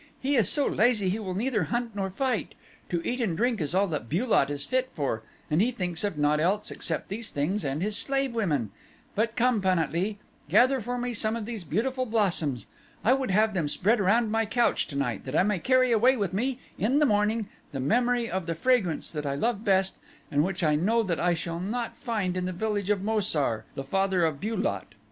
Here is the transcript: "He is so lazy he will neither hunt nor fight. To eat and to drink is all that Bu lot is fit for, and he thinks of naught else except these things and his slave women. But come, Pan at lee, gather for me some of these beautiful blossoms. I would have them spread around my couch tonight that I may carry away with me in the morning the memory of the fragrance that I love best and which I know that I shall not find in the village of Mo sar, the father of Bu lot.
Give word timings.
"He 0.19 0.35
is 0.35 0.49
so 0.49 0.65
lazy 0.65 1.09
he 1.11 1.19
will 1.19 1.35
neither 1.35 1.65
hunt 1.65 1.95
nor 1.95 2.09
fight. 2.09 2.55
To 2.89 3.07
eat 3.07 3.21
and 3.21 3.33
to 3.33 3.37
drink 3.37 3.61
is 3.61 3.75
all 3.75 3.85
that 3.89 4.09
Bu 4.09 4.25
lot 4.25 4.49
is 4.49 4.65
fit 4.65 4.89
for, 4.93 5.21
and 5.47 5.61
he 5.61 5.69
thinks 5.71 6.03
of 6.03 6.17
naught 6.17 6.39
else 6.39 6.71
except 6.71 7.09
these 7.09 7.29
things 7.29 7.63
and 7.63 7.83
his 7.83 7.95
slave 7.95 8.33
women. 8.33 8.71
But 9.13 9.35
come, 9.35 9.61
Pan 9.61 9.77
at 9.77 9.91
lee, 9.91 10.17
gather 10.49 10.81
for 10.81 10.97
me 10.97 11.13
some 11.13 11.35
of 11.35 11.45
these 11.45 11.63
beautiful 11.63 12.07
blossoms. 12.07 12.65
I 13.05 13.13
would 13.13 13.29
have 13.29 13.53
them 13.53 13.69
spread 13.69 13.99
around 13.99 14.31
my 14.31 14.47
couch 14.47 14.87
tonight 14.87 15.23
that 15.25 15.35
I 15.35 15.43
may 15.43 15.59
carry 15.59 15.91
away 15.91 16.17
with 16.17 16.33
me 16.33 16.59
in 16.79 16.97
the 16.97 17.05
morning 17.05 17.47
the 17.71 17.79
memory 17.79 18.27
of 18.27 18.47
the 18.47 18.55
fragrance 18.55 19.11
that 19.11 19.27
I 19.27 19.35
love 19.35 19.63
best 19.63 19.99
and 20.31 20.43
which 20.43 20.63
I 20.63 20.73
know 20.73 21.03
that 21.03 21.19
I 21.19 21.35
shall 21.35 21.59
not 21.59 21.95
find 21.95 22.35
in 22.35 22.45
the 22.45 22.51
village 22.51 22.89
of 22.89 23.03
Mo 23.03 23.19
sar, 23.19 23.65
the 23.75 23.83
father 23.83 24.25
of 24.25 24.41
Bu 24.41 24.55
lot. 24.57 24.95